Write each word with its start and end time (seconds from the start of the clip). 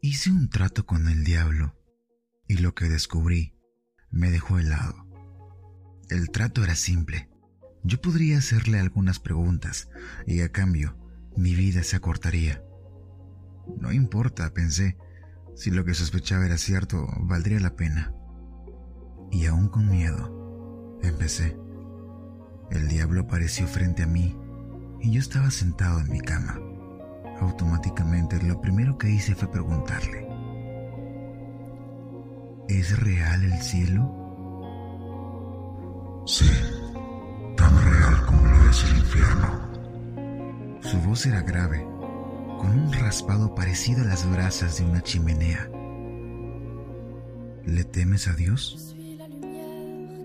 Hice 0.00 0.30
un 0.30 0.48
trato 0.48 0.86
con 0.86 1.08
el 1.08 1.24
diablo 1.24 1.74
y 2.46 2.58
lo 2.58 2.74
que 2.74 2.86
descubrí 2.86 3.54
me 4.10 4.30
dejó 4.30 4.58
helado. 4.58 5.06
El 6.08 6.30
trato 6.30 6.64
era 6.64 6.74
simple. 6.74 7.28
Yo 7.82 8.00
podría 8.00 8.38
hacerle 8.38 8.78
algunas 8.78 9.18
preguntas 9.18 9.88
y 10.26 10.40
a 10.40 10.50
cambio 10.50 10.96
mi 11.36 11.54
vida 11.54 11.82
se 11.82 11.96
acortaría. 11.96 12.62
No 13.80 13.92
importa, 13.92 14.52
pensé, 14.54 14.96
si 15.54 15.70
lo 15.70 15.84
que 15.84 15.94
sospechaba 15.94 16.46
era 16.46 16.58
cierto, 16.58 17.06
valdría 17.20 17.60
la 17.60 17.76
pena. 17.76 18.14
Y 19.30 19.46
aún 19.46 19.68
con 19.68 19.88
miedo, 19.88 20.98
empecé. 21.02 21.56
El 22.70 22.88
diablo 22.88 23.22
apareció 23.22 23.66
frente 23.66 24.02
a 24.02 24.06
mí 24.06 24.36
y 25.00 25.12
yo 25.12 25.20
estaba 25.20 25.50
sentado 25.50 26.00
en 26.00 26.10
mi 26.10 26.20
cama. 26.20 26.58
Automáticamente 27.40 28.42
lo 28.42 28.60
primero 28.60 28.98
que 28.98 29.10
hice 29.10 29.34
fue 29.34 29.50
preguntarle, 29.50 30.28
¿es 32.68 32.98
real 32.98 33.44
el 33.44 33.58
cielo? 33.62 34.14
Sí, 36.26 36.50
tan 37.56 37.74
real 37.82 38.26
como 38.26 38.42
lo 38.42 38.70
es 38.70 38.84
el 38.84 38.98
infierno. 38.98 39.68
Su 40.80 40.98
voz 41.00 41.26
era 41.26 41.42
grave, 41.42 41.84
con 42.58 42.70
un 42.70 42.92
raspado 42.92 43.54
parecido 43.54 44.02
a 44.02 44.06
las 44.06 44.28
brasas 44.28 44.78
de 44.78 44.84
una 44.84 45.00
chimenea. 45.02 45.70
¿Le 47.64 47.84
temes 47.84 48.26
a 48.28 48.34
Dios? 48.34 48.96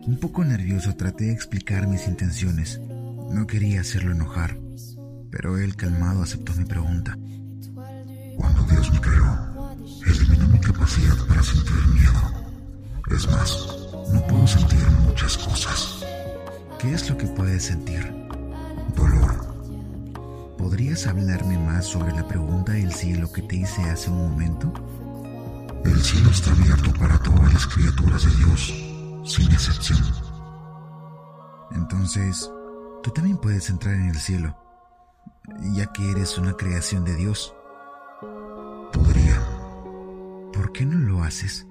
Un 0.05 0.17
poco 0.19 0.43
nervioso 0.43 0.95
traté 0.95 1.25
de 1.25 1.33
explicar 1.33 1.88
mis 1.88 2.07
intenciones. 2.07 2.81
No 3.30 3.47
quería 3.47 3.81
hacerlo 3.81 4.11
enojar, 4.11 4.57
pero 5.33 5.57
él 5.57 5.75
calmado 5.75 6.21
aceptó 6.21 6.53
mi 6.53 6.63
pregunta. 6.63 7.17
Cuando 8.37 8.61
Dios 8.69 8.93
me 8.93 9.01
creó, 9.01 9.75
eliminó 10.05 10.47
mi 10.47 10.59
capacidad 10.59 11.17
para 11.27 11.41
sentir 11.41 11.73
miedo. 11.88 12.21
Es 13.09 13.27
más, 13.31 13.67
no 14.13 14.21
puedo 14.27 14.45
sentir 14.45 14.88
muchas 15.08 15.35
cosas. 15.39 16.05
¿Qué 16.77 16.93
es 16.93 17.09
lo 17.09 17.17
que 17.17 17.25
puedes 17.25 17.63
sentir? 17.63 18.13
Dolor, 18.95 20.55
¿Podrías 20.59 21.08
hablarme 21.08 21.58
más 21.58 21.88
sobre 21.88 22.13
la 22.13 22.27
pregunta 22.27 22.73
del 22.73 22.93
cielo 22.93 23.31
que 23.31 23.41
te 23.41 23.55
hice 23.55 23.81
hace 23.89 24.11
un 24.11 24.30
momento? 24.30 24.71
el 25.83 26.02
cielo 26.02 26.30
está 26.30 26.52
abierto 26.52 26.93
para 26.93 27.17
todas 27.19 27.53
las 27.53 27.67
criaturas 27.67 28.23
de 28.23 28.36
Dios, 28.36 28.73
sin 29.25 29.52
excepción. 29.52 29.99
Entonces, 31.71 32.49
tú 33.02 33.11
también 33.11 33.38
puedes 33.38 33.69
entrar 33.69 33.95
en 33.95 34.09
el 34.09 34.17
cielo, 34.17 34.55
ya 35.73 35.88
que 35.88 36.11
eres 36.11 36.38
una 36.38 36.53
creación 36.53 37.03
de 37.05 37.16
Dios. 37.16 37.53
Podría, 38.91 39.41
¿Por 40.53 40.72
qué 40.72 40.86
no 40.86 40.97
lo 40.99 41.23
haces? 41.23 41.67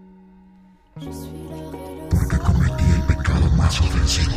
porque 2.10 2.38
cometí 2.38 2.84
el 2.94 3.02
pecado 3.16 3.50
más 3.56 3.80
ofensivo. 3.80 4.32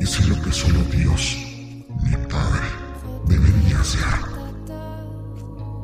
Hice 0.00 0.26
lo 0.26 0.42
que 0.42 0.50
solo 0.50 0.78
Dios, 0.84 1.36
mi 2.02 2.16
Padre, 2.28 2.66
debería 3.26 3.78
hacer. 3.80 4.02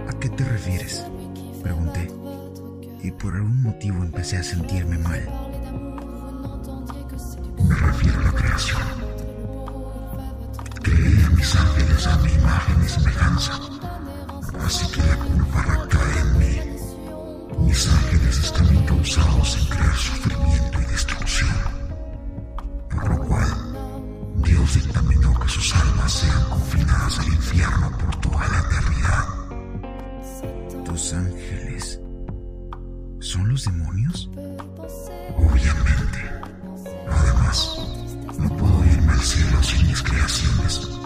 ¿A 0.09 0.13
qué 0.19 0.29
te 0.31 0.45
refieres? 0.45 1.05
Pregunté. 1.63 2.11
Y 3.03 3.11
por 3.13 3.35
algún 3.35 3.63
motivo 3.63 4.03
empecé 4.03 4.39
a 4.39 4.43
sentirme 4.43 4.97
mal. 4.99 5.29
Me 7.69 7.75
refiero 7.75 8.21
mis 11.49 11.57
ángeles 11.57 12.07
a 12.07 12.17
mi 12.19 12.31
imagen 12.33 12.85
y 12.85 12.89
semejanza. 12.89 13.53
Así 14.67 14.87
que 14.93 15.01
la 15.01 15.17
culpa 15.17 15.63
recae 15.63 16.21
en 16.21 16.39
mí. 16.39 16.61
Mis 17.61 17.89
ángeles 17.89 18.39
están 18.39 18.67
encausados 18.77 19.57
en 19.57 19.67
crear 19.69 19.97
sufrimiento 19.97 20.79
y 20.79 20.85
destrucción. 20.93 21.57
Por 22.91 23.09
lo 23.09 23.19
cual, 23.25 23.49
Dios 24.45 24.75
dictaminó 24.75 25.41
que 25.41 25.49
sus 25.49 25.75
almas 25.75 26.13
sean 26.13 26.45
confinadas 26.51 27.19
al 27.19 27.29
infierno 27.29 27.91
por 27.97 28.17
toda 28.17 28.47
la 28.49 28.59
eternidad. 28.59 29.25
¿Tus 30.85 31.15
ángeles 31.15 31.99
son 33.21 33.49
los 33.49 33.65
demonios? 33.65 34.29
Obviamente. 35.35 36.31
Además, 37.11 37.79
no 38.39 38.49
puedo 38.55 38.85
irme 38.85 39.13
al 39.15 39.21
cielo 39.21 39.63
sin 39.63 39.87
mis 39.87 40.03
creaciones, 40.03 40.98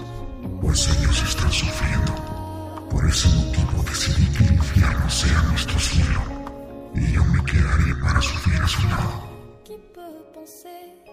pues 0.62 0.88
ellos 0.96 1.22
están 1.24 1.52
sufriendo. 1.52 2.88
Por 2.88 3.06
ese 3.08 3.28
motivo 3.28 3.82
decidí 3.82 4.26
que 4.36 4.44
el 4.44 4.54
infierno 4.54 5.10
sea 5.10 5.42
nuestro 5.42 5.78
cielo, 5.78 6.22
y 6.94 7.12
yo 7.12 7.24
me 7.24 7.44
quedaré 7.44 7.94
para 7.96 8.22
sufrir 8.22 8.62
a 8.62 8.68
su 8.68 8.86
lado. 8.88 9.32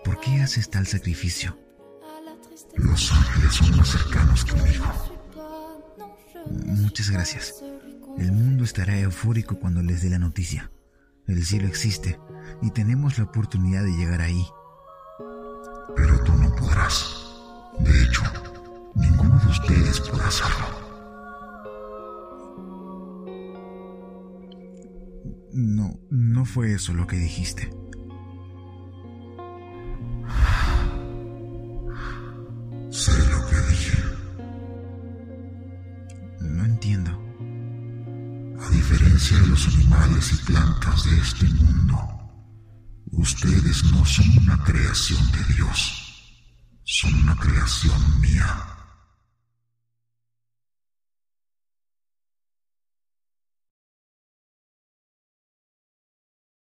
¿Por 0.05 0.19
qué 0.21 0.41
haces 0.41 0.69
tal 0.69 0.85
sacrificio? 0.85 1.57
Los 2.75 3.11
ángeles 3.11 3.53
son 3.53 3.75
más 3.75 3.89
cercanos 3.89 4.45
que 4.45 4.53
un 4.53 4.67
hijo. 4.69 5.19
Muchas 6.65 7.09
gracias. 7.09 7.55
El 8.17 8.31
mundo 8.31 8.63
estará 8.63 8.97
eufórico 8.99 9.59
cuando 9.59 9.81
les 9.81 10.01
dé 10.03 10.09
la 10.09 10.19
noticia. 10.19 10.71
El 11.27 11.43
cielo 11.43 11.67
existe 11.67 12.19
y 12.61 12.71
tenemos 12.71 13.17
la 13.17 13.25
oportunidad 13.25 13.83
de 13.83 13.91
llegar 13.91 14.21
ahí. 14.21 14.45
Pero 15.95 16.23
tú 16.23 16.33
no 16.33 16.55
podrás. 16.55 17.18
Ustedes 19.49 19.99
podrá 20.01 20.27
hacerlo. 20.27 20.65
No, 25.51 25.99
no 26.09 26.45
fue 26.45 26.73
eso 26.73 26.93
lo 26.93 27.05
que 27.07 27.17
dijiste. 27.17 27.69
Sé 32.89 33.11
lo 33.29 33.45
que 33.47 33.55
dije. 33.69 34.03
No 36.41 36.65
entiendo. 36.65 37.11
A 38.61 38.69
diferencia 38.69 39.37
de 39.37 39.47
los 39.47 39.67
animales 39.67 40.33
y 40.33 40.45
plantas 40.45 41.05
de 41.05 41.17
este 41.17 41.45
mundo, 41.63 41.97
ustedes 43.11 43.83
no 43.91 44.05
son 44.05 44.25
una 44.43 44.63
creación 44.63 45.19
de 45.31 45.53
Dios, 45.53 46.43
son 46.83 47.13
una 47.23 47.35
creación 47.35 48.21
mía. 48.21 48.78